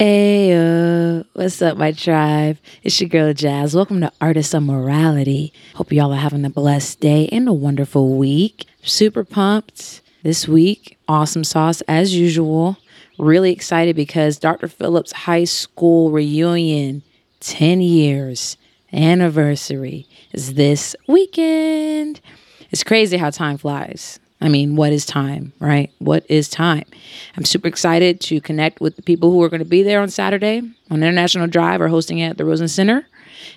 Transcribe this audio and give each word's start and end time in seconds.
Hey, 0.00 1.24
what's 1.32 1.60
up, 1.60 1.76
my 1.76 1.90
tribe? 1.90 2.58
It's 2.84 3.00
your 3.00 3.08
girl 3.08 3.34
Jazz. 3.34 3.74
Welcome 3.74 4.00
to 4.02 4.12
Artists 4.20 4.54
of 4.54 4.62
Morality. 4.62 5.52
Hope 5.74 5.90
y'all 5.90 6.12
are 6.12 6.16
having 6.16 6.44
a 6.44 6.50
blessed 6.50 7.00
day 7.00 7.28
and 7.32 7.48
a 7.48 7.52
wonderful 7.52 8.16
week. 8.16 8.64
Super 8.84 9.24
pumped 9.24 10.00
this 10.22 10.46
week. 10.46 10.96
Awesome 11.08 11.42
sauce 11.42 11.80
as 11.88 12.14
usual. 12.14 12.76
Really 13.18 13.50
excited 13.50 13.96
because 13.96 14.38
Dr. 14.38 14.68
Phillips 14.68 15.10
High 15.10 15.42
School 15.42 16.12
reunion, 16.12 17.02
10 17.40 17.80
years 17.80 18.56
anniversary, 18.92 20.06
is 20.32 20.54
this 20.54 20.94
weekend. 21.08 22.20
It's 22.70 22.84
crazy 22.84 23.16
how 23.16 23.30
time 23.30 23.58
flies. 23.58 24.20
I 24.40 24.48
mean, 24.48 24.76
what 24.76 24.92
is 24.92 25.04
time, 25.04 25.52
right? 25.58 25.90
What 25.98 26.24
is 26.28 26.48
time? 26.48 26.84
I'm 27.36 27.44
super 27.44 27.66
excited 27.66 28.20
to 28.22 28.40
connect 28.40 28.80
with 28.80 28.96
the 28.96 29.02
people 29.02 29.30
who 29.32 29.42
are 29.42 29.48
going 29.48 29.58
to 29.58 29.64
be 29.64 29.82
there 29.82 30.00
on 30.00 30.10
Saturday 30.10 30.58
on 30.90 31.02
International 31.02 31.48
Drive 31.48 31.80
or 31.80 31.88
hosting 31.88 32.18
it 32.18 32.30
at 32.30 32.38
the 32.38 32.44
Rosen 32.44 32.68
Center. 32.68 33.06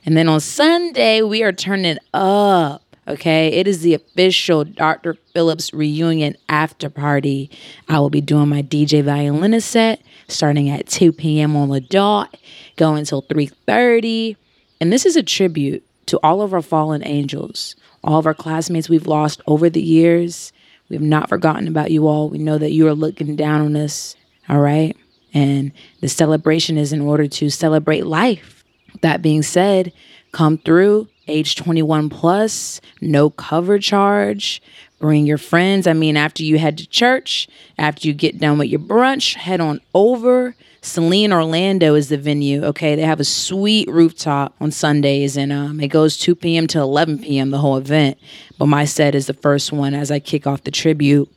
And 0.06 0.18
then 0.18 0.28
on 0.28 0.40
Sunday, 0.40 1.22
we 1.22 1.44
are 1.44 1.52
turning 1.52 1.98
up. 2.14 2.84
Okay, 3.08 3.48
it 3.48 3.68
is 3.68 3.82
the 3.82 3.96
official 3.96 4.64
Dr. 4.64 5.16
Phillips 5.34 5.74
reunion 5.74 6.36
after 6.48 6.90
party. 6.90 7.50
I 7.90 8.00
will 8.00 8.12
be 8.12 8.22
doing 8.22 8.48
my 8.48 8.62
DJ 8.62 9.04
violinist 9.04 9.70
set 9.70 10.02
starting 10.28 10.70
at 10.70 10.88
2 10.88 11.12
p.m. 11.12 11.56
on 11.56 11.70
the 11.70 11.82
dot, 11.82 12.38
going 12.78 13.00
until 13.00 13.24
3:30. 13.24 14.38
And 14.80 14.92
this 14.92 15.06
is 15.06 15.16
a 15.16 15.24
tribute 15.24 15.84
to 16.08 16.20
all 16.24 16.42
of 16.42 16.54
our 16.54 16.62
fallen 16.62 17.06
angels, 17.06 17.76
all 18.04 18.20
of 18.20 18.26
our 18.26 18.34
classmates 18.34 18.90
we've 18.90 19.08
lost 19.08 19.42
over 19.46 19.70
the 19.70 19.82
years. 19.82 20.54
We 20.92 20.98
have 20.98 21.02
not 21.02 21.30
forgotten 21.30 21.70
about 21.70 21.90
you 21.90 22.06
all. 22.06 22.28
We 22.28 22.38
know 22.38 22.58
that 22.58 22.74
you 22.74 22.86
are 22.90 22.94
looking 22.94 23.38
down 23.38 23.62
on 23.62 23.78
us. 23.78 24.18
All 24.50 24.60
right. 24.60 24.94
And 25.34 25.72
the 26.02 26.10
celebration 26.10 26.78
is 26.78 26.92
in 26.92 27.00
order 27.00 27.28
to 27.30 27.50
celebrate 27.50 28.06
life. 28.06 28.66
That 29.00 29.22
being 29.22 29.42
said, 29.42 29.94
come 30.34 30.58
through 30.58 31.08
age 31.32 31.56
21 31.56 32.10
plus, 32.10 32.82
no 33.02 33.30
cover 33.30 33.80
charge. 33.80 34.62
Bring 35.00 35.26
your 35.26 35.40
friends. 35.40 35.88
I 35.88 35.94
mean, 35.94 36.16
after 36.16 36.44
you 36.44 36.60
head 36.60 36.78
to 36.78 36.88
church, 36.88 37.48
after 37.80 38.08
you 38.08 38.14
get 38.14 38.40
done 38.40 38.60
with 38.60 38.68
your 38.68 38.80
brunch, 38.80 39.34
head 39.34 39.60
on 39.60 39.82
over. 39.96 40.56
Celine 40.84 41.32
Orlando 41.32 41.96
is 41.96 42.10
the 42.10 42.18
venue. 42.18 42.64
Okay, 42.64 42.96
they 42.96 43.04
have 43.04 43.20
a 43.20 43.24
sweet 43.24 43.88
rooftop 43.88 44.56
on 44.60 44.72
Sundays, 44.72 45.38
and 45.38 45.52
um, 45.52 45.80
it 45.80 45.90
goes 45.90 46.18
2 46.18 46.36
p.m. 46.36 46.68
to 46.68 46.80
11 46.80 47.20
p.m. 47.20 47.52
the 47.52 47.60
whole 47.60 47.78
event. 47.78 48.18
But 48.58 48.66
my 48.68 48.86
set 48.86 49.14
is 49.14 49.28
the 49.28 49.34
first 49.34 49.72
one 49.72 49.94
as 49.94 50.12
I 50.12 50.20
kick 50.20 50.48
off 50.48 50.64
the 50.64 50.72
tribute, 50.72 51.32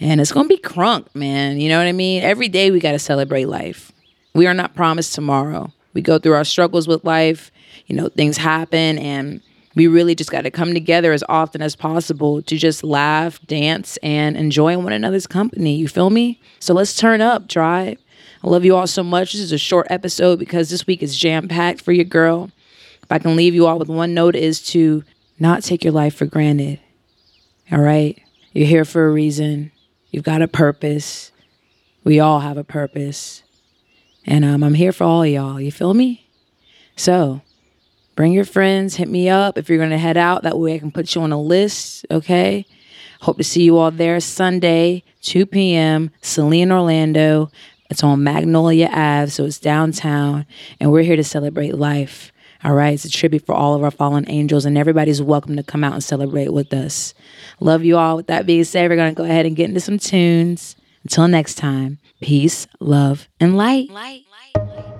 and 0.00 0.20
it's 0.20 0.32
gonna 0.32 0.48
be 0.48 0.58
crunk, 0.58 1.12
man. 1.14 1.60
You 1.60 1.68
know 1.68 1.78
what 1.78 1.88
I 1.88 1.92
mean? 1.92 2.22
Every 2.22 2.48
day 2.48 2.70
we 2.70 2.78
gotta 2.78 3.00
celebrate 3.00 3.46
life. 3.46 3.90
We 4.32 4.46
are 4.46 4.54
not 4.54 4.74
promised 4.74 5.14
tomorrow. 5.14 5.72
We 5.92 6.00
go 6.00 6.18
through 6.18 6.34
our 6.34 6.44
struggles 6.44 6.86
with 6.88 7.04
life. 7.04 7.50
You 7.86 7.96
know, 7.96 8.08
things 8.08 8.36
happen, 8.36 8.98
and 8.98 9.40
we 9.74 9.86
really 9.86 10.14
just 10.14 10.30
got 10.30 10.42
to 10.42 10.50
come 10.50 10.72
together 10.72 11.12
as 11.12 11.24
often 11.28 11.60
as 11.60 11.76
possible 11.76 12.42
to 12.42 12.56
just 12.56 12.84
laugh, 12.84 13.44
dance, 13.46 13.96
and 14.02 14.36
enjoy 14.36 14.78
one 14.78 14.92
another's 14.92 15.26
company. 15.26 15.76
You 15.76 15.88
feel 15.88 16.10
me? 16.10 16.40
So 16.60 16.74
let's 16.74 16.96
turn 16.96 17.20
up, 17.20 17.48
tribe. 17.48 17.98
I 18.42 18.48
love 18.48 18.64
you 18.64 18.76
all 18.76 18.86
so 18.86 19.02
much. 19.02 19.32
This 19.32 19.40
is 19.40 19.52
a 19.52 19.58
short 19.58 19.86
episode 19.90 20.38
because 20.38 20.70
this 20.70 20.86
week 20.86 21.02
is 21.02 21.16
jam 21.16 21.48
packed 21.48 21.80
for 21.80 21.92
your 21.92 22.04
girl. 22.04 22.50
If 23.02 23.10
I 23.10 23.18
can 23.18 23.36
leave 23.36 23.54
you 23.54 23.66
all 23.66 23.78
with 23.78 23.88
one 23.88 24.14
note, 24.14 24.36
is 24.36 24.60
to 24.68 25.02
not 25.38 25.62
take 25.62 25.82
your 25.82 25.92
life 25.92 26.14
for 26.14 26.26
granted. 26.26 26.80
All 27.72 27.80
right? 27.80 28.20
You're 28.52 28.68
here 28.68 28.84
for 28.84 29.06
a 29.06 29.10
reason. 29.10 29.72
You've 30.10 30.24
got 30.24 30.42
a 30.42 30.48
purpose. 30.48 31.32
We 32.04 32.20
all 32.20 32.40
have 32.40 32.56
a 32.56 32.64
purpose. 32.64 33.42
And 34.26 34.44
um, 34.44 34.62
I'm 34.62 34.74
here 34.74 34.92
for 34.92 35.04
all 35.04 35.22
of 35.22 35.28
y'all. 35.28 35.60
You 35.60 35.72
feel 35.72 35.94
me? 35.94 36.28
So 36.96 37.42
bring 38.14 38.32
your 38.32 38.44
friends. 38.44 38.96
Hit 38.96 39.08
me 39.08 39.28
up 39.28 39.58
if 39.58 39.68
you're 39.68 39.78
going 39.78 39.90
to 39.90 39.98
head 39.98 40.16
out. 40.16 40.42
That 40.42 40.58
way 40.58 40.74
I 40.74 40.78
can 40.78 40.90
put 40.90 41.14
you 41.14 41.22
on 41.22 41.32
a 41.32 41.40
list. 41.40 42.06
Okay? 42.10 42.66
Hope 43.20 43.38
to 43.38 43.44
see 43.44 43.62
you 43.62 43.78
all 43.78 43.90
there 43.90 44.20
Sunday, 44.20 45.02
2 45.22 45.46
p.m., 45.46 46.10
Celine 46.20 46.70
Orlando. 46.70 47.50
It's 47.88 48.04
on 48.04 48.22
Magnolia 48.22 48.88
Ave, 48.88 49.30
so 49.30 49.44
it's 49.44 49.58
downtown, 49.58 50.46
and 50.80 50.90
we're 50.90 51.02
here 51.02 51.16
to 51.16 51.24
celebrate 51.24 51.74
life. 51.74 52.32
All 52.62 52.74
right, 52.74 52.94
it's 52.94 53.04
a 53.04 53.10
tribute 53.10 53.46
for 53.46 53.54
all 53.54 53.74
of 53.74 53.82
our 53.82 53.90
fallen 53.90 54.24
angels, 54.28 54.64
and 54.64 54.76
everybody's 54.76 55.22
welcome 55.22 55.56
to 55.56 55.62
come 55.62 55.84
out 55.84 55.92
and 55.92 56.02
celebrate 56.02 56.52
with 56.52 56.72
us. 56.72 57.14
Love 57.60 57.84
you 57.84 57.96
all. 57.96 58.16
With 58.16 58.26
that 58.26 58.46
being 58.46 58.64
said, 58.64 58.90
we're 58.90 58.96
going 58.96 59.14
to 59.14 59.16
go 59.16 59.24
ahead 59.24 59.46
and 59.46 59.56
get 59.56 59.68
into 59.68 59.80
some 59.80 59.98
tunes. 59.98 60.76
Until 61.02 61.28
next 61.28 61.54
time, 61.56 61.98
peace, 62.20 62.66
love, 62.80 63.28
and 63.38 63.56
light. 63.56 63.90
light. 63.90 64.24
I'll 64.56 64.93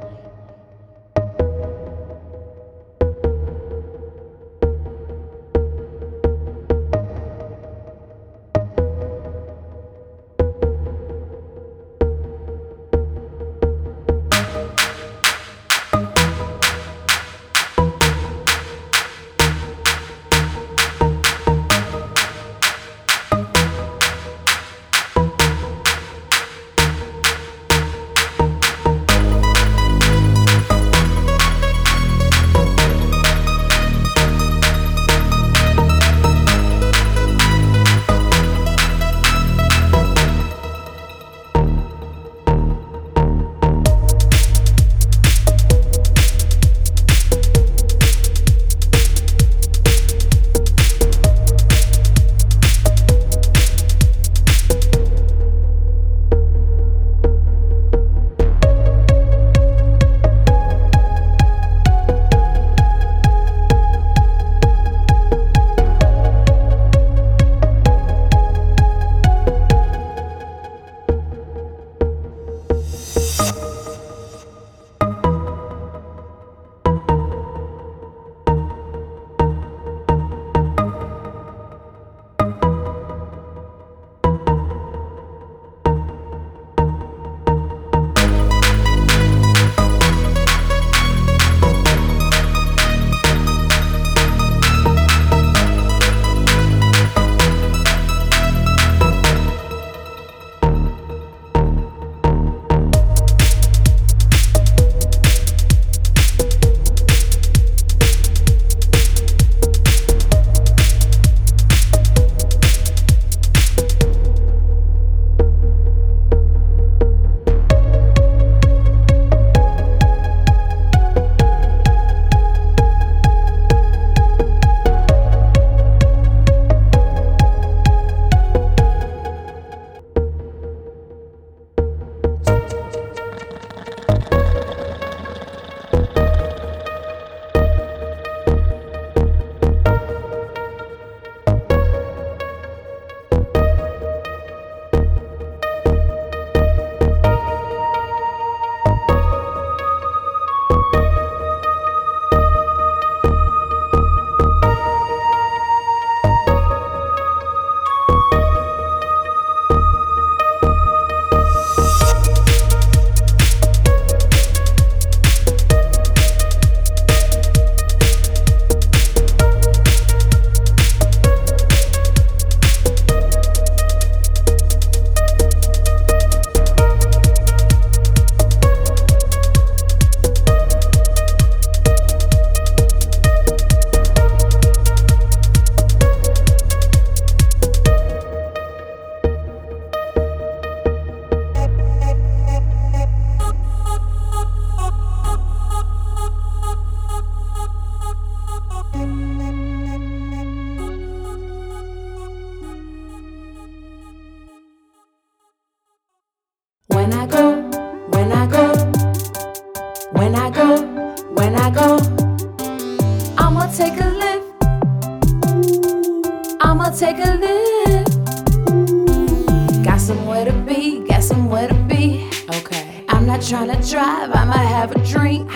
trying 223.48 223.68
to 223.68 223.90
drive, 223.90 224.30
I 224.32 224.44
might 224.44 224.64
have 224.64 224.92
a 224.92 225.04
drink. 225.04 225.50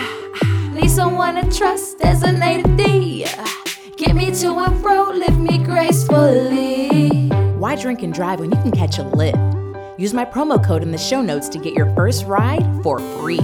Need 0.73 0.91
someone 0.91 1.35
to 1.35 1.57
trust, 1.57 1.97
designated 1.97 2.77
D. 2.77 3.25
Get 3.97 4.15
me 4.15 4.31
to 4.35 4.59
and 4.59 4.79
fro, 4.79 5.09
lift 5.09 5.37
me 5.37 5.57
gracefully. 5.57 7.29
Why 7.57 7.75
drink 7.75 8.03
and 8.03 8.13
drive 8.13 8.41
when 8.41 8.51
you 8.51 8.57
can 8.57 8.71
catch 8.71 8.99
a 8.99 9.03
lift? 9.03 9.39
Use 9.97 10.13
my 10.13 10.23
promo 10.23 10.63
code 10.63 10.83
in 10.83 10.91
the 10.91 10.99
show 10.99 11.21
notes 11.21 11.49
to 11.49 11.57
get 11.57 11.73
your 11.73 11.91
first 11.95 12.25
ride 12.25 12.63
for 12.83 12.99
free. 12.99 13.39